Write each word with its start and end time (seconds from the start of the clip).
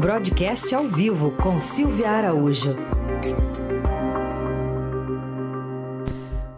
Broadcast 0.00 0.72
ao 0.76 0.84
vivo 0.84 1.32
com 1.42 1.58
Silvia 1.58 2.08
Araújo. 2.10 2.76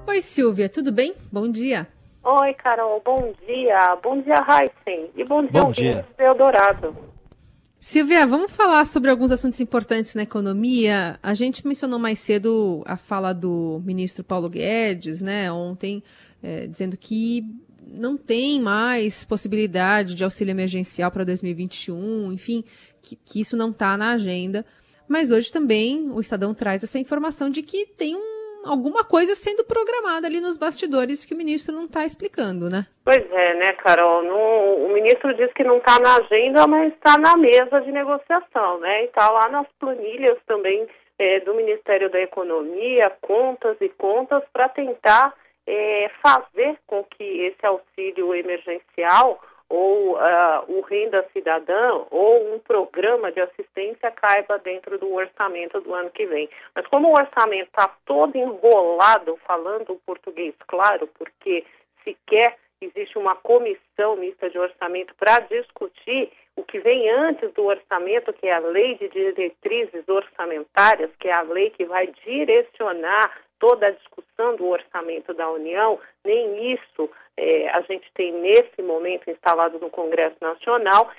Oi, 0.07 0.21
Silvia, 0.21 0.69
tudo 0.69 0.93
bem? 0.93 1.15
Bom 1.33 1.51
dia. 1.51 1.89
Oi, 2.23 2.53
Carol, 2.53 3.01
bom 3.03 3.33
dia. 3.47 3.97
Bom 4.03 4.21
dia, 4.21 4.45
Heisen. 4.47 5.11
E 5.17 5.25
bom 5.25 5.43
dia, 5.43 5.51
bom 5.53 5.71
dia. 5.71 6.07
Eldorado. 6.19 6.95
Silvia, 7.81 8.27
vamos 8.27 8.53
falar 8.53 8.85
sobre 8.85 9.11
alguns 9.11 9.33
assuntos 9.33 9.59
importantes 9.59 10.15
na 10.15 10.25
economia. 10.25 11.19
A 11.23 11.33
gente 11.33 11.67
mencionou 11.67 11.99
mais 11.99 12.19
cedo 12.19 12.83
a 12.85 12.99
fala 12.99 13.33
do 13.33 13.81
ministro 13.83 14.23
Paulo 14.23 14.51
Guedes, 14.51 15.23
né, 15.23 15.51
ontem, 15.51 16.03
é, 16.43 16.67
dizendo 16.67 16.95
que 16.95 17.43
não 17.91 18.17
tem 18.17 18.61
mais 18.61 19.25
possibilidade 19.25 20.15
de 20.15 20.23
auxílio 20.23 20.53
emergencial 20.53 21.11
para 21.11 21.25
2021, 21.25 22.33
enfim, 22.33 22.65
que, 23.03 23.17
que 23.17 23.41
isso 23.41 23.57
não 23.57 23.71
está 23.71 23.97
na 23.97 24.13
agenda. 24.13 24.65
Mas 25.09 25.31
hoje 25.31 25.51
também 25.51 26.11
o 26.11 26.21
Estadão 26.21 26.55
traz 26.55 26.85
essa 26.85 26.99
informação 26.99 27.51
de 27.51 27.63
que 27.63 27.87
tem 27.87 28.17
um 28.17 28.41
alguma 28.65 29.05
coisa 29.05 29.35
sendo 29.35 29.65
programada 29.65 30.27
ali 30.27 30.41
nos 30.41 30.57
bastidores 30.57 31.25
que 31.25 31.35
o 31.35 31.37
ministro 31.37 31.75
não 31.75 31.87
está 31.87 32.05
explicando, 32.05 32.69
né? 32.69 32.87
Pois 33.05 33.25
é, 33.33 33.55
né, 33.55 33.73
Carol? 33.75 34.23
O 34.23 34.93
ministro 34.93 35.35
diz 35.35 35.53
que 35.53 35.65
não 35.65 35.79
está 35.79 35.99
na 35.99 36.17
agenda, 36.17 36.67
mas 36.67 36.93
está 36.93 37.19
na 37.19 37.37
mesa 37.37 37.81
de 37.81 37.91
negociação, 37.91 38.79
né? 38.81 39.03
E 39.03 39.07
está 39.07 39.31
lá 39.31 39.49
nas 39.49 39.67
planilhas 39.79 40.39
também 40.47 40.87
é, 41.19 41.41
do 41.41 41.55
Ministério 41.55 42.11
da 42.11 42.21
Economia, 42.21 43.13
contas 43.21 43.77
e 43.81 43.89
contas 43.89 44.43
para 44.53 44.69
tentar 44.69 45.35
é, 45.67 46.11
fazer 46.23 46.79
com 46.87 47.05
que 47.05 47.25
esse 47.25 47.65
auxílio 47.65 48.35
emergencial 48.35 49.41
ou 49.71 50.17
uh, 50.17 50.65
o 50.67 50.81
Renda 50.81 51.25
Cidadã 51.33 52.05
ou 52.11 52.55
um 52.55 52.59
programa 52.59 53.31
de 53.31 53.41
assistência 53.41 54.11
caiba 54.11 54.59
dentro 54.59 54.99
do 54.99 55.15
orçamento 55.15 55.81
do 55.81 55.95
ano 55.95 56.11
que 56.11 56.27
vem. 56.27 56.51
Mas 56.75 56.87
como 56.89 57.09
o 57.09 57.17
orçamento 57.17 57.69
está 57.69 57.89
todo 58.05 58.37
enrolado, 58.37 59.39
falando 59.47 59.93
o 59.93 60.01
português 60.05 60.53
claro, 60.67 61.07
porque 61.17 61.65
sequer 62.03 62.57
existe 62.81 63.17
uma 63.17 63.37
comissão 63.37 64.17
mista 64.17 64.51
de 64.51 64.59
orçamento 64.59 65.15
para 65.15 65.39
discutir 65.41 66.33
o 66.57 66.65
que 66.65 66.81
vem 66.81 67.09
antes 67.09 67.53
do 67.53 67.65
orçamento, 67.65 68.33
que 68.33 68.49
é 68.49 68.53
a 68.53 68.59
lei 68.59 68.97
de 68.97 69.09
diretrizes 69.09 70.09
orçamentárias, 70.09 71.11
que 71.21 71.29
é 71.29 71.33
a 71.33 71.43
lei 71.43 71.71
que 71.71 71.85
vai 71.85 72.09
direcionar 72.25 73.31
toda 73.61 73.87
a 73.87 73.91
discussão 73.91 74.57
do 74.57 74.67
orçamento 74.67 75.33
da 75.33 75.49
União, 75.49 76.01
nem 76.25 76.73
isso 76.73 77.09
é, 77.37 77.69
a 77.69 77.83
gente 77.83 78.11
tem 78.15 78.33
nesse 78.33 78.83
momento 78.83 79.31
instalado 79.31 79.79
no 79.79 79.91
Congresso 79.91 80.37
Nacional, 80.41 81.11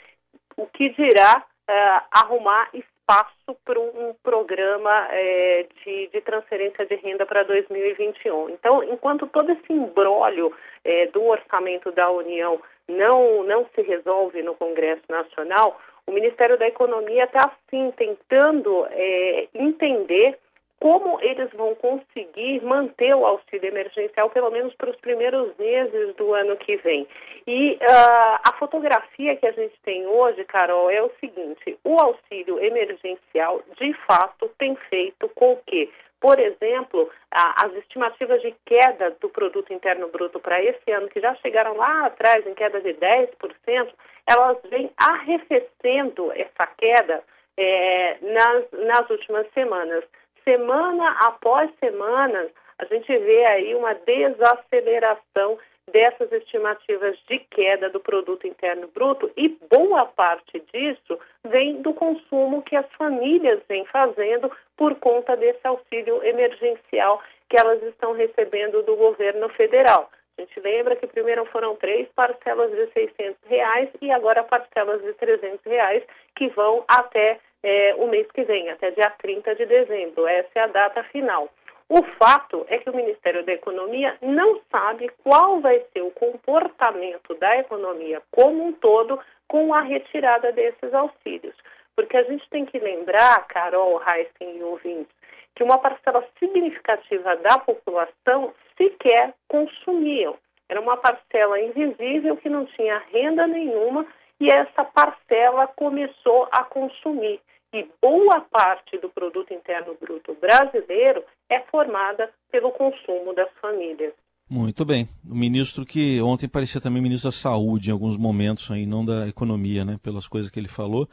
o 0.57 0.65
que 0.65 0.89
dirá 0.89 1.45
é, 1.67 2.01
arrumar 2.11 2.69
espaço 2.73 3.55
para 3.63 3.79
um 3.79 4.13
programa 4.23 5.07
é, 5.11 5.67
de, 5.83 6.07
de, 6.07 6.21
transferência 6.21 6.85
de 6.85 6.95
renda 6.95 7.25
para 7.25 7.43
2021. 7.43 8.49
Então, 8.49 8.83
enquanto 8.83 9.27
todo 9.27 9.51
esse 9.51 9.71
embrólio 9.71 10.53
é, 10.83 11.07
do 11.07 11.23
orçamento 11.25 11.91
da 11.91 12.09
União 12.09 12.59
não, 12.87 13.43
não 13.43 13.65
se 13.75 13.81
resolve 13.81 14.41
no 14.41 14.55
Congresso 14.55 15.03
Nacional, 15.09 15.79
o 16.07 16.11
Ministério 16.11 16.57
da 16.57 16.67
Economia 16.67 17.25
está, 17.25 17.51
sim, 17.69 17.93
tentando 17.95 18.85
é, 18.89 19.47
entender 19.53 20.37
como 20.81 21.19
eles 21.21 21.47
vão 21.53 21.75
conseguir 21.75 22.59
manter 22.63 23.15
o 23.15 23.23
auxílio 23.23 23.67
emergencial 23.67 24.31
pelo 24.31 24.49
menos 24.49 24.73
para 24.73 24.89
os 24.89 24.95
primeiros 24.95 25.55
meses 25.57 26.15
do 26.15 26.33
ano 26.33 26.57
que 26.57 26.75
vem. 26.77 27.07
E 27.45 27.73
uh, 27.73 28.39
a 28.43 28.51
fotografia 28.57 29.35
que 29.35 29.45
a 29.45 29.51
gente 29.51 29.79
tem 29.83 30.07
hoje, 30.07 30.43
Carol, 30.43 30.89
é 30.89 30.99
o 30.99 31.11
seguinte: 31.19 31.77
o 31.83 31.99
auxílio 31.99 32.59
emergencial, 32.59 33.61
de 33.79 33.93
fato, 34.07 34.49
tem 34.57 34.75
feito 34.89 35.29
com 35.29 35.55
que 35.67 35.87
por 36.19 36.39
exemplo, 36.39 37.09
as 37.31 37.73
estimativas 37.77 38.43
de 38.43 38.53
queda 38.63 39.09
do 39.19 39.27
produto 39.27 39.73
interno 39.73 40.07
bruto 40.07 40.39
para 40.39 40.61
esse 40.61 40.91
ano, 40.91 41.09
que 41.09 41.19
já 41.19 41.33
chegaram 41.37 41.75
lá 41.75 42.05
atrás 42.05 42.45
em 42.45 42.53
queda 42.53 42.79
de 42.79 42.93
10%, 42.93 43.89
elas 44.27 44.57
vêm 44.69 44.91
arrefecendo 44.97 46.31
essa 46.33 46.67
queda 46.77 47.23
é, 47.57 48.17
nas, 48.21 48.65
nas 48.85 49.09
últimas 49.09 49.47
semanas 49.51 50.03
semana 50.43 51.11
após 51.27 51.69
semana, 51.79 52.47
a 52.77 52.85
gente 52.85 53.15
vê 53.17 53.45
aí 53.45 53.75
uma 53.75 53.93
desaceleração 53.93 55.57
dessas 55.91 56.31
estimativas 56.31 57.17
de 57.29 57.39
queda 57.39 57.89
do 57.89 57.99
produto 57.99 58.47
interno 58.47 58.87
bruto 58.87 59.31
e 59.35 59.49
boa 59.69 60.05
parte 60.05 60.63
disso 60.73 61.19
vem 61.43 61.81
do 61.81 61.93
consumo 61.93 62.61
que 62.61 62.75
as 62.75 62.85
famílias 62.93 63.59
vêm 63.67 63.85
fazendo 63.85 64.51
por 64.77 64.95
conta 64.95 65.35
desse 65.35 65.65
auxílio 65.65 66.23
emergencial 66.23 67.21
que 67.49 67.57
elas 67.57 67.81
estão 67.83 68.13
recebendo 68.13 68.81
do 68.83 68.95
governo 68.95 69.49
federal. 69.49 70.09
A 70.37 70.41
gente 70.41 70.59
lembra 70.61 70.95
que 70.95 71.05
primeiro 71.05 71.45
foram 71.45 71.75
três 71.75 72.07
parcelas 72.15 72.71
de 72.71 72.87
600 72.93 73.35
reais 73.45 73.89
e 74.01 74.11
agora 74.11 74.43
parcelas 74.43 75.01
de 75.01 75.13
300 75.13 75.59
reais 75.65 76.03
que 76.35 76.47
vão 76.49 76.83
até 76.87 77.39
é, 77.63 77.95
o 77.95 78.07
mês 78.07 78.27
que 78.31 78.43
vem, 78.43 78.69
até 78.69 78.91
dia 78.91 79.09
30 79.09 79.55
de 79.55 79.65
dezembro. 79.65 80.27
Essa 80.27 80.49
é 80.55 80.59
a 80.61 80.67
data 80.67 81.03
final. 81.05 81.49
O 81.89 82.03
fato 82.17 82.65
é 82.69 82.77
que 82.77 82.89
o 82.89 82.95
Ministério 82.95 83.43
da 83.45 83.51
Economia 83.51 84.17
não 84.21 84.61
sabe 84.71 85.09
qual 85.23 85.59
vai 85.59 85.83
ser 85.91 86.01
o 86.01 86.11
comportamento 86.11 87.35
da 87.35 87.57
economia 87.57 88.21
como 88.31 88.65
um 88.65 88.71
todo 88.71 89.19
com 89.47 89.73
a 89.73 89.81
retirada 89.81 90.53
desses 90.53 90.93
auxílios. 90.93 91.53
Porque 91.93 92.15
a 92.15 92.23
gente 92.23 92.49
tem 92.49 92.65
que 92.65 92.79
lembrar, 92.79 93.45
Carol, 93.47 94.01
Heisen 94.01 94.57
e 94.57 94.63
ouvintes, 94.63 95.13
que 95.53 95.63
uma 95.63 95.77
parcela 95.77 96.25
significativa 96.39 97.35
da 97.35 97.59
população 97.59 98.53
sequer 98.77 99.33
consumiam. 99.49 100.37
Era 100.69 100.79
uma 100.79 100.95
parcela 100.95 101.59
invisível 101.59 102.37
que 102.37 102.47
não 102.47 102.65
tinha 102.67 103.03
renda 103.11 103.45
nenhuma 103.45 104.07
e 104.41 104.49
essa 104.49 104.83
parcela 104.83 105.67
começou 105.67 106.49
a 106.51 106.63
consumir 106.63 107.39
e 107.71 107.87
boa 108.01 108.41
parte 108.41 108.97
do 108.97 109.07
produto 109.07 109.53
interno 109.53 109.95
bruto 110.01 110.35
brasileiro 110.41 111.23
é 111.47 111.59
formada 111.59 112.27
pelo 112.51 112.71
consumo 112.71 113.35
das 113.35 113.49
famílias. 113.61 114.13
Muito 114.49 114.83
bem. 114.83 115.07
O 115.23 115.35
ministro 115.35 115.85
que 115.85 116.19
ontem 116.21 116.49
parecia 116.49 116.81
também 116.81 117.03
ministro 117.03 117.29
da 117.29 117.37
Saúde 117.37 117.89
em 117.89 117.93
alguns 117.93 118.17
momentos, 118.17 118.69
aí, 118.71 118.85
não 118.85 119.05
da 119.05 119.27
economia, 119.27 119.85
né, 119.85 119.97
pelas 120.01 120.27
coisas 120.27 120.49
que 120.49 120.59
ele 120.59 120.67
falou. 120.67 121.07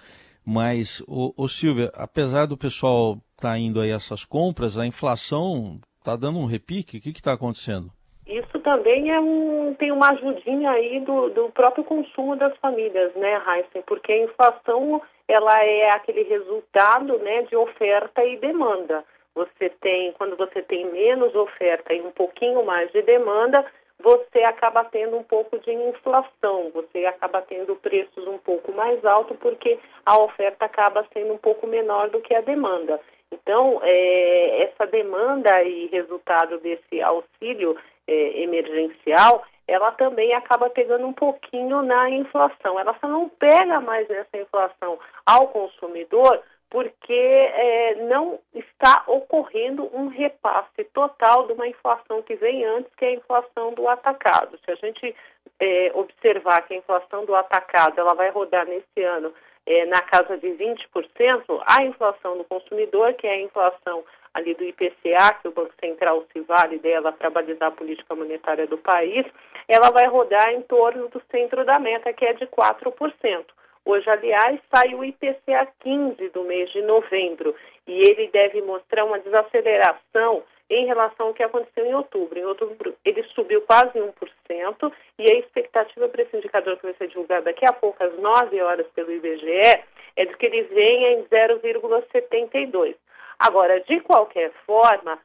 Mas, 0.44 1.00
o, 1.06 1.32
o 1.36 1.46
Silvia, 1.46 1.92
apesar 1.94 2.46
do 2.46 2.56
pessoal 2.56 3.20
estar 3.36 3.50
tá 3.50 3.58
indo 3.58 3.80
aí 3.80 3.90
essas 3.90 4.24
compras, 4.24 4.78
a 4.78 4.86
inflação 4.86 5.78
está 5.98 6.16
dando 6.16 6.38
um 6.38 6.46
repique? 6.46 6.96
O 6.96 7.00
que 7.00 7.10
está 7.10 7.34
acontecendo? 7.34 7.92
Isso 8.28 8.58
também 8.60 9.10
é 9.10 9.18
um, 9.18 9.74
tem 9.74 9.90
uma 9.90 10.10
ajudinha 10.10 10.70
aí 10.70 11.00
do, 11.00 11.30
do 11.30 11.50
próprio 11.50 11.82
consumo 11.82 12.36
das 12.36 12.54
famílias, 12.58 13.14
né, 13.14 13.42
Heisen? 13.46 13.82
Porque 13.86 14.12
a 14.12 14.24
inflação 14.24 15.00
ela 15.26 15.64
é 15.64 15.90
aquele 15.90 16.24
resultado 16.24 17.18
né, 17.20 17.42
de 17.42 17.56
oferta 17.56 18.22
e 18.22 18.36
demanda. 18.36 19.02
Você 19.34 19.70
tem, 19.80 20.12
quando 20.12 20.36
você 20.36 20.60
tem 20.60 20.84
menos 20.92 21.34
oferta 21.34 21.94
e 21.94 22.02
um 22.02 22.10
pouquinho 22.10 22.62
mais 22.66 22.92
de 22.92 23.00
demanda, 23.00 23.64
você 23.98 24.42
acaba 24.44 24.84
tendo 24.84 25.16
um 25.16 25.22
pouco 25.22 25.58
de 25.60 25.72
inflação, 25.72 26.70
você 26.72 27.06
acaba 27.06 27.40
tendo 27.40 27.76
preços 27.76 28.26
um 28.26 28.38
pouco 28.38 28.72
mais 28.72 29.02
altos 29.06 29.36
porque 29.38 29.78
a 30.04 30.18
oferta 30.18 30.66
acaba 30.66 31.04
sendo 31.14 31.32
um 31.32 31.38
pouco 31.38 31.66
menor 31.66 32.10
do 32.10 32.20
que 32.20 32.34
a 32.34 32.42
demanda. 32.42 33.00
Então, 33.32 33.80
é, 33.82 34.62
essa 34.64 34.86
demanda 34.86 35.62
e 35.62 35.86
resultado 35.86 36.58
desse 36.58 37.00
auxílio 37.00 37.76
é, 38.06 38.42
emergencial, 38.42 39.44
ela 39.66 39.92
também 39.92 40.32
acaba 40.34 40.70
pegando 40.70 41.06
um 41.06 41.12
pouquinho 41.12 41.82
na 41.82 42.08
inflação. 42.08 42.80
Ela 42.80 42.96
só 43.00 43.06
não 43.06 43.28
pega 43.28 43.80
mais 43.80 44.08
nessa 44.08 44.38
inflação 44.38 44.98
ao 45.26 45.48
consumidor 45.48 46.42
porque 46.70 47.12
é, 47.12 47.94
não 48.08 48.38
está 48.54 49.02
ocorrendo 49.06 49.88
um 49.94 50.08
repasse 50.08 50.84
total 50.92 51.46
de 51.46 51.54
uma 51.54 51.66
inflação 51.66 52.22
que 52.22 52.34
vem 52.36 52.64
antes, 52.64 52.94
que 52.94 53.04
é 53.04 53.08
a 53.08 53.14
inflação 53.14 53.72
do 53.72 53.88
atacado. 53.88 54.58
Se 54.64 54.70
a 54.70 54.74
gente 54.74 55.14
é, 55.58 55.90
observar 55.94 56.62
que 56.62 56.74
a 56.74 56.78
inflação 56.78 57.24
do 57.24 57.34
atacado 57.34 57.98
ela 57.98 58.14
vai 58.14 58.30
rodar 58.30 58.66
nesse 58.66 59.02
ano 59.02 59.32
é, 59.68 59.84
na 59.84 60.00
casa 60.00 60.38
de 60.38 60.48
20%, 60.48 61.62
a 61.66 61.84
inflação 61.84 62.38
do 62.38 62.44
consumidor, 62.44 63.12
que 63.12 63.26
é 63.26 63.32
a 63.32 63.40
inflação 63.42 64.02
ali 64.32 64.54
do 64.54 64.64
IPCA, 64.64 65.34
que 65.42 65.48
o 65.48 65.52
Banco 65.52 65.74
Central 65.78 66.24
se 66.32 66.40
vale 66.40 66.78
dela 66.78 67.12
para 67.12 67.28
balizar 67.28 67.68
a 67.68 67.72
política 67.72 68.14
monetária 68.14 68.66
do 68.66 68.78
país, 68.78 69.26
ela 69.68 69.90
vai 69.90 70.06
rodar 70.06 70.54
em 70.54 70.62
torno 70.62 71.08
do 71.08 71.20
centro 71.30 71.66
da 71.66 71.78
meta, 71.78 72.14
que 72.14 72.24
é 72.24 72.32
de 72.32 72.46
4%. 72.46 73.44
Hoje, 73.84 74.08
aliás, 74.08 74.58
sai 74.74 74.94
o 74.94 75.04
IPCA 75.04 75.68
15 75.80 76.30
do 76.30 76.44
mês 76.44 76.70
de 76.70 76.80
novembro 76.80 77.54
e 77.86 77.92
ele 77.92 78.28
deve 78.28 78.62
mostrar 78.62 79.04
uma 79.04 79.18
desaceleração 79.18 80.42
em 80.70 80.86
relação 80.86 81.28
ao 81.28 81.34
que 81.34 81.42
aconteceu 81.42 81.86
em 81.86 81.94
outubro. 81.94 82.38
Em 82.38 82.44
outubro, 82.44 82.94
ele 83.04 83.22
subiu 83.34 83.62
quase 83.62 83.98
1% 83.98 84.92
e 85.18 85.30
a 85.30 85.34
expectativa 85.34 86.08
para 86.08 86.22
esse 86.22 86.36
indicador 86.36 86.76
que 86.76 86.84
vai 86.84 86.94
ser 86.94 87.08
divulgado 87.08 87.46
daqui 87.46 87.64
a 87.64 87.72
pouco, 87.72 88.02
às 88.02 88.16
9 88.18 88.60
horas, 88.60 88.86
pelo 88.94 89.12
IBGE, 89.12 89.82
é 90.16 90.24
de 90.24 90.36
que 90.36 90.46
ele 90.46 90.62
venha 90.64 91.12
em 91.12 91.24
0,72. 91.24 92.94
Agora, 93.38 93.80
de 93.80 94.00
qualquer 94.00 94.52
forma, 94.66 95.18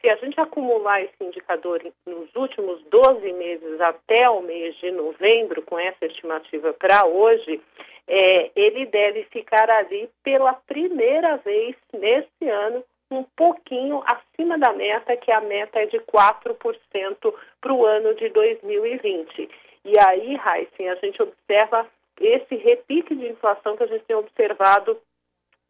se 0.00 0.08
a 0.08 0.16
gente 0.16 0.40
acumular 0.40 1.02
esse 1.02 1.22
indicador 1.22 1.82
nos 2.06 2.34
últimos 2.34 2.82
12 2.84 3.32
meses 3.32 3.80
até 3.80 4.28
o 4.30 4.40
mês 4.40 4.74
de 4.76 4.90
novembro, 4.90 5.62
com 5.62 5.78
essa 5.78 6.06
estimativa 6.06 6.72
para 6.72 7.04
hoje, 7.04 7.60
é, 8.06 8.50
ele 8.56 8.86
deve 8.86 9.24
ficar 9.24 9.68
ali 9.70 10.08
pela 10.22 10.54
primeira 10.54 11.36
vez 11.38 11.76
nesse 11.92 12.48
ano 12.48 12.82
um 13.10 13.22
pouquinho 13.36 14.02
acima 14.04 14.58
da 14.58 14.72
meta, 14.72 15.16
que 15.16 15.32
a 15.32 15.40
meta 15.40 15.78
é 15.78 15.86
de 15.86 15.98
4% 16.00 17.34
para 17.60 17.72
o 17.72 17.86
ano 17.86 18.14
de 18.14 18.28
2020. 18.28 19.48
E 19.84 19.98
aí, 19.98 20.36
Heisen, 20.36 20.90
a 20.90 20.94
gente 20.96 21.22
observa 21.22 21.86
esse 22.20 22.56
repique 22.56 23.14
de 23.14 23.28
inflação 23.28 23.76
que 23.76 23.84
a 23.84 23.86
gente 23.86 24.04
tem 24.04 24.16
observado 24.16 25.00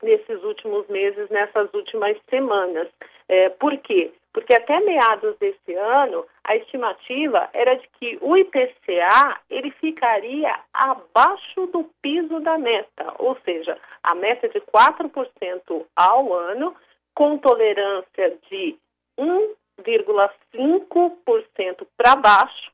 nesses 0.02 0.43
últimos 0.43 0.87
meses, 0.88 1.29
nessas 1.31 1.73
últimas 1.73 2.17
semanas. 2.31 2.88
É, 3.29 3.49
por 3.49 3.76
quê? 3.79 4.12
Porque 4.32 4.55
até 4.55 4.79
meados 4.81 5.37
desse 5.38 5.75
ano, 5.75 6.25
a 6.44 6.55
estimativa 6.56 7.49
era 7.52 7.75
de 7.75 7.88
que 7.99 8.19
o 8.20 8.37
IPCA 8.37 9.41
ele 9.50 9.70
ficaria 9.73 10.55
abaixo 10.73 11.67
do 11.67 11.84
piso 12.00 12.38
da 12.41 12.56
meta, 12.56 13.14
ou 13.19 13.37
seja, 13.44 13.76
a 14.02 14.14
meta 14.14 14.49
de 14.49 14.61
4% 14.61 15.87
ao 15.96 16.32
ano, 16.32 16.75
com 17.19 17.37
tolerância 17.37 18.38
de 18.49 18.79
1,5% 19.19 21.87
para 21.97 22.15
baixo, 22.15 22.70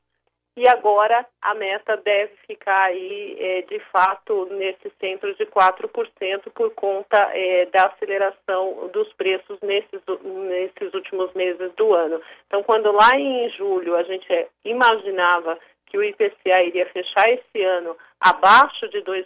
e 0.55 0.67
agora 0.67 1.25
a 1.41 1.55
meta 1.55 1.97
deve 1.97 2.31
ficar 2.45 2.83
aí, 2.83 3.35
é, 3.39 3.63
de 3.63 3.79
fato, 3.91 4.47
nesse 4.51 4.91
centro 5.01 5.33
de 5.33 5.47
4% 5.47 6.51
por 6.53 6.69
conta 6.75 7.17
é, 7.33 7.65
da 7.65 7.87
aceleração 7.87 8.87
dos 8.93 9.11
preços 9.13 9.57
nesses, 9.63 9.99
nesses 10.23 10.93
últimos 10.93 11.33
meses 11.33 11.73
do 11.73 11.95
ano. 11.95 12.21
Então, 12.45 12.61
quando 12.61 12.91
lá 12.91 13.19
em 13.19 13.49
julho 13.49 13.95
a 13.95 14.03
gente 14.03 14.31
é, 14.31 14.47
imaginava 14.63 15.57
que 15.87 15.97
o 15.97 16.03
IPCA 16.03 16.61
iria 16.61 16.85
fechar 16.85 17.27
esse 17.31 17.63
ano 17.63 17.97
abaixo 18.19 18.87
de 18.89 19.01
2%, 19.01 19.25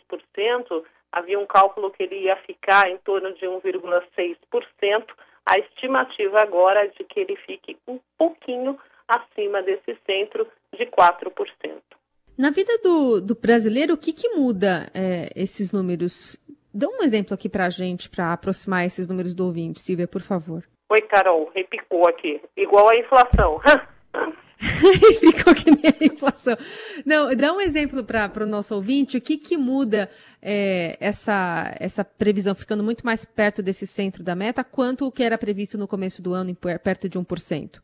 havia 1.11 1.39
um 1.39 1.45
cálculo 1.45 1.91
que 1.91 2.03
ele 2.03 2.23
ia 2.23 2.35
ficar 2.37 2.89
em 2.89 2.97
torno 2.97 3.33
de 3.33 3.45
1,6%. 3.45 5.05
A 5.45 5.57
estimativa 5.57 6.41
agora 6.41 6.85
é 6.85 6.87
de 6.87 7.03
que 7.03 7.19
ele 7.19 7.35
fique 7.35 7.77
um 7.87 7.99
pouquinho 8.17 8.77
acima 9.07 9.61
desse 9.61 9.97
centro 10.09 10.47
de 10.77 10.85
4%. 10.85 11.81
Na 12.37 12.51
vida 12.51 12.77
do, 12.83 13.19
do 13.19 13.35
brasileiro, 13.35 13.95
o 13.95 13.97
que, 13.97 14.13
que 14.13 14.29
muda 14.29 14.89
é, 14.93 15.29
esses 15.35 15.71
números? 15.71 16.37
Dá 16.73 16.87
um 16.87 17.03
exemplo 17.03 17.33
aqui 17.33 17.49
para 17.49 17.65
a 17.65 17.69
gente, 17.69 18.09
para 18.09 18.31
aproximar 18.31 18.85
esses 18.85 19.07
números 19.07 19.33
do 19.33 19.45
ouvinte, 19.45 19.81
Silvia, 19.81 20.07
por 20.07 20.21
favor. 20.21 20.63
Oi, 20.89 21.01
Carol, 21.01 21.51
repicou 21.53 22.07
aqui. 22.07 22.41
Igual 22.55 22.89
a 22.89 22.95
inflação. 22.95 23.59
Ficou 25.19 25.55
que 25.55 25.71
nem 25.71 25.93
a 25.99 26.13
inflação. 26.13 26.57
Não, 27.05 27.33
dá 27.35 27.53
um 27.53 27.61
exemplo 27.61 28.03
para 28.03 28.43
o 28.43 28.45
nosso 28.45 28.75
ouvinte, 28.75 29.17
o 29.17 29.21
que, 29.21 29.37
que 29.37 29.57
muda 29.57 30.09
é, 30.41 30.97
essa, 30.99 31.73
essa 31.79 32.03
previsão 32.03 32.53
ficando 32.53 32.83
muito 32.83 33.05
mais 33.05 33.23
perto 33.23 33.63
desse 33.63 33.87
centro 33.87 34.21
da 34.21 34.35
meta, 34.35 34.63
quanto 34.63 35.05
o 35.05 35.11
que 35.11 35.23
era 35.23 35.37
previsto 35.37 35.77
no 35.77 35.87
começo 35.87 36.21
do 36.21 36.33
ano, 36.33 36.53
perto 36.83 37.07
de 37.07 37.17
1%? 37.17 37.79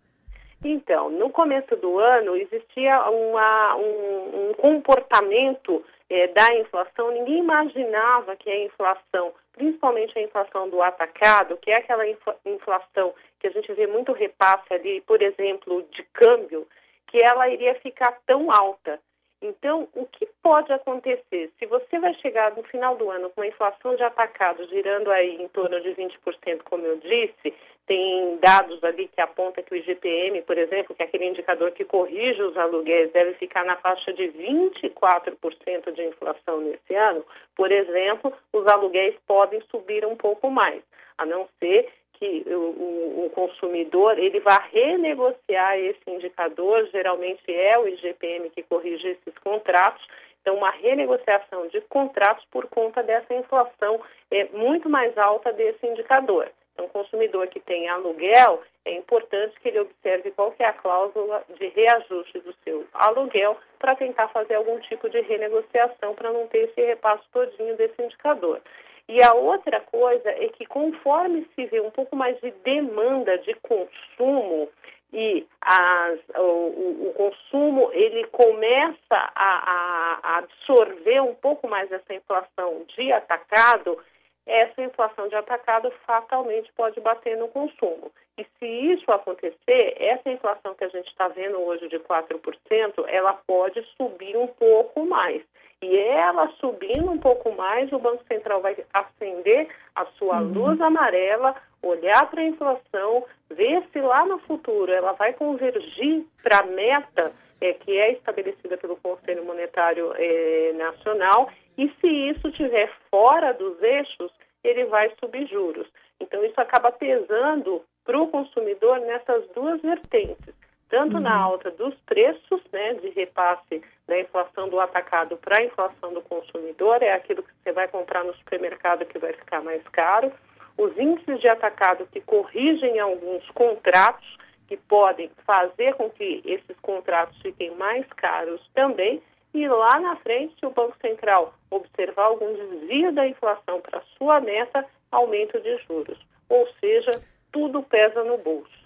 Então, 0.64 1.10
no 1.10 1.30
começo 1.30 1.76
do 1.76 2.00
ano 2.00 2.36
existia 2.36 3.00
uma, 3.10 3.76
um, 3.76 4.50
um 4.50 4.54
comportamento 4.54 5.84
é, 6.10 6.28
da 6.28 6.56
inflação, 6.56 7.12
ninguém 7.12 7.40
imaginava 7.40 8.36
que 8.36 8.50
a 8.50 8.66
inflação, 8.66 9.32
principalmente 9.56 10.18
a 10.18 10.22
inflação 10.22 10.70
do 10.70 10.82
atacado, 10.82 11.58
que 11.58 11.72
é 11.72 11.78
aquela 11.78 12.06
inflação 12.46 13.14
que 13.40 13.48
a 13.48 13.52
gente 13.52 13.72
vê 13.74 13.88
muito 13.88 14.12
repasse 14.12 14.74
ali, 14.74 15.02
por 15.02 15.22
exemplo, 15.22 15.82
de 15.92 16.04
câmbio, 16.14 16.68
que 17.08 17.24
ela 17.24 17.48
iria 17.50 17.74
ficar 17.76 18.12
tão 18.26 18.52
alta. 18.52 19.00
Então, 19.48 19.88
o 19.94 20.06
que 20.08 20.28
pode 20.42 20.74
acontecer? 20.74 21.52
Se 21.60 21.66
você 21.68 22.00
vai 22.00 22.14
chegar 22.16 22.56
no 22.56 22.64
final 22.64 22.96
do 22.96 23.12
ano 23.12 23.30
com 23.30 23.42
uma 23.42 23.48
inflação 23.48 23.96
de 23.96 24.02
atacado 24.02 24.68
girando 24.68 25.12
aí 25.12 25.40
em 25.40 25.48
torno 25.50 25.80
de 25.82 25.90
20%, 25.90 26.64
como 26.64 26.84
eu 26.84 26.98
disse, 26.98 27.54
tem 27.86 28.38
dados 28.38 28.84
ali 28.84 29.08
que 29.08 29.22
apontam 29.22 29.64
que 29.64 29.74
o 29.74 29.78
IGPM, 29.78 30.42
por 30.42 30.58
exemplo, 30.58 30.96
que 30.96 31.04
é 31.04 31.06
aquele 31.06 31.28
indicador 31.28 31.72
que 31.72 31.86
corrige 31.86 32.42
os 32.42 32.58
aluguéis, 32.58 33.12
deve 33.12 33.34
ficar 33.36 33.64
na 33.64 33.76
faixa 33.76 34.12
de 34.14 34.24
24% 34.24 35.92
de 35.94 36.04
inflação 36.06 36.62
nesse 36.62 36.96
ano. 36.96 37.24
Por 37.56 37.72
exemplo, 37.72 38.34
os 38.52 38.66
aluguéis 38.66 39.16
podem 39.28 39.62
subir 39.70 40.04
um 40.06 40.16
pouco 40.16 40.50
mais, 40.50 40.82
a 41.20 41.26
não 41.26 41.48
ser 41.60 41.88
que 42.20 42.46
o, 42.48 43.26
o, 43.26 43.32
consumidor 43.34 44.18
ele 44.18 44.40
vai 44.40 44.58
renegociar 44.72 45.78
esse 45.78 46.00
indicador, 46.08 46.88
geralmente 46.92 47.44
é 47.54 47.78
o 47.78 47.88
IGPM 47.88 48.50
que 48.50 48.64
corrige 48.64 49.08
esses 49.08 49.38
contratos, 49.40 50.06
então 50.42 50.56
uma 50.56 50.70
renegociação 50.70 51.68
de 51.68 51.82
contratos 51.82 52.46
por 52.52 52.68
conta 52.68 53.02
dessa 53.02 53.34
inflação 53.34 54.00
é 54.32 54.46
muito 54.54 54.90
mais 54.90 55.18
alta 55.18 55.52
desse 55.52 55.86
indicador. 55.86 56.50
Então, 56.76 56.90
consumidor 56.90 57.48
que 57.48 57.60
tem 57.60 57.88
aluguel, 57.88 58.62
é 58.84 58.94
importante 58.94 59.58
que 59.62 59.70
ele 59.70 59.80
observe 59.80 60.32
qual 60.32 60.54
é 60.60 60.66
a 60.66 60.74
cláusula 60.74 61.42
de 61.58 61.68
reajuste 61.70 62.40
do 62.40 62.54
seu 62.66 62.86
aluguel 62.94 63.58
para 63.80 63.96
tentar 63.96 64.28
fazer 64.28 64.56
algum 64.56 64.78
tipo 64.82 65.10
de 65.10 65.22
renegociação 65.22 66.14
para 66.14 66.34
não 66.34 66.48
ter 66.48 66.70
esse 66.70 66.82
repasso 66.82 67.24
todinho 67.32 67.78
desse 67.78 68.00
indicador. 68.02 68.62
E 69.08 69.22
a 69.22 69.34
outra 69.34 69.82
coisa 69.82 70.30
é 70.30 70.48
que 70.50 70.66
conforme 70.66 71.48
se 71.54 71.66
vê 71.68 71.80
um 71.80 71.92
pouco 71.92 72.16
mais 72.16 72.40
de 72.42 72.52
demanda 72.64 73.38
de 73.38 73.54
consumo 73.56 74.70
e 75.14 75.48
as, 75.62 76.20
o, 76.36 77.08
o, 77.08 77.14
consumo 77.16 77.90
ele 77.94 78.26
começa 78.28 78.98
a, 79.12 80.20
a, 80.26 80.38
absorver 80.40 81.22
um 81.22 81.36
pouco 81.36 81.68
mais 81.70 81.92
essa 81.92 82.14
inflação 82.14 82.84
de 82.98 83.12
atacado, 83.14 83.98
essa 84.46 84.82
inflação 84.82 85.28
de 85.28 85.36
atacado 85.36 85.92
fatalmente 86.06 86.72
pode 86.74 87.00
bater 87.00 87.38
no 87.38 87.48
consumo. 87.48 88.12
E 88.38 88.46
se 88.60 88.66
isso 88.66 89.10
acontecer, 89.12 89.96
essa 89.98 90.30
inflação 90.30 90.76
que 90.76 90.84
a 90.84 90.90
gente 90.90 91.08
está 91.08 91.28
vendo 91.30 91.62
hoje 91.62 91.88
de 91.88 91.98
4%, 92.00 93.06
ela 93.08 93.34
pode 93.48 93.82
subir 93.96 94.36
um 94.36 94.48
pouco 94.48 95.06
mais. 95.06 95.42
E 95.82 95.98
ela 95.98 96.48
subindo 96.60 97.12
um 97.12 97.18
pouco 97.18 97.52
mais, 97.52 97.92
o 97.92 98.00
Banco 98.00 98.24
Central 98.28 98.62
vai 98.62 98.76
acender 98.94 99.68
a 99.94 100.06
sua 100.18 100.42
uhum. 100.42 100.54
luz 100.54 100.82
amarela, 100.82 101.56
olhar 101.82 102.30
para 102.30 102.42
a 102.42 102.48
inflação, 102.48 103.26
ver 103.50 103.84
se 103.92 104.00
lá 104.02 104.26
no 104.26 104.40
futuro 104.40 104.92
ela 104.92 105.12
vai 105.14 105.34
convergir 105.34 106.26
para 106.42 106.60
a 106.60 106.64
meta 106.64 107.32
é, 107.62 107.74
que 107.74 107.98
é 107.98 108.14
estabelecida 108.14 108.78
pelo 108.78 108.96
Conselho 108.98 109.46
Monetário 109.46 110.14
é, 110.16 110.74
Nacional 110.74 111.50
e 111.78 111.90
se 112.00 112.08
isso 112.08 112.48
estiver 112.48 112.92
fora 113.12 113.54
dos 113.54 113.82
eixos, 113.82 114.32
ele 114.64 114.86
vai 114.86 115.12
subir 115.20 115.46
juros. 115.48 115.88
Então, 116.20 116.44
isso 116.44 116.60
acaba 116.60 116.92
pesando 116.92 117.84
para 118.04 118.20
o 118.20 118.28
consumidor 118.28 119.00
nessas 119.02 119.46
duas 119.50 119.82
vertentes 119.82 120.55
tanto 120.90 121.16
uhum. 121.16 121.24
na 121.24 121.36
alta 121.36 121.72
dos 121.72 121.96
preços, 122.06 122.62
né, 122.72 122.94
de 122.96 123.10
repasse 123.10 123.82
da 124.08 124.20
inflação 124.20 124.70
do 124.70 124.80
atacado 124.80 125.38
para 125.38 125.58
a 125.58 125.64
inflação 125.64 126.14
do 126.14 126.22
consumidor, 126.22 127.02
é 127.02 127.14
aquilo 127.14 127.44
que 127.44 127.52
você 127.64 127.72
vai 127.72 127.88
comprar 127.88 128.24
no 128.24 128.36
supermercado 128.36 129.06
que 129.06 129.18
vai 129.18 129.34
ficar 129.34 129.62
mais 129.62 129.82
caro, 129.90 130.32
os 130.78 130.98
índices 130.98 131.40
de 131.40 131.48
atacado 131.48 132.08
que 132.12 132.22
corrigem 132.22 133.00
alguns 133.00 133.50
contratos, 133.52 134.38
que 134.68 134.78
podem 134.78 135.30
fazer 135.46 135.94
com 135.96 136.10
que 136.10 136.42
esses 136.44 136.78
contratos 136.82 137.40
fiquem 137.42 137.76
mais 137.76 138.06
caros 138.16 138.62
também, 138.74 139.22
e 139.54 139.68
lá 139.70 140.00
na 140.02 140.18
frente, 140.18 140.54
se 140.60 140.66
o 140.66 140.72
Banco 140.72 140.98
Central 141.02 141.54
observar 141.72 142.26
algum 142.26 142.54
desvio 142.54 143.14
da 143.14 143.26
inflação 143.26 143.80
para 143.80 144.04
sua 144.18 144.42
meta, 144.42 144.86
aumento 145.10 145.62
de 145.62 145.78
juros. 145.88 146.20
Ou 146.50 146.68
seja, 146.80 147.22
tudo 147.54 147.82
pesa 147.82 148.22
no 148.26 148.38
bolso. 148.38 148.86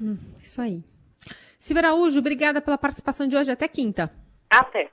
Hum, 0.00 0.18
isso 0.40 0.60
aí. 0.60 0.82
Silvia 1.62 1.90
Araújo, 1.90 2.18
obrigada 2.18 2.60
pela 2.60 2.76
participação 2.76 3.24
de 3.24 3.36
hoje. 3.36 3.52
Até 3.52 3.68
quinta. 3.68 4.12
Até. 4.50 4.90